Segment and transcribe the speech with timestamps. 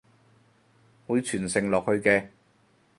[1.05, 2.29] 會傳承落去嘅！